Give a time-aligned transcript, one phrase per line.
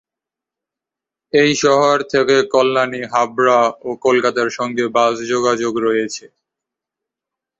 [1.33, 6.25] এই শহর থেকে কল্যাণী, হাবড়া ও কলকাতার সঙ্গে বাস যোগাযোগ রয়েছে।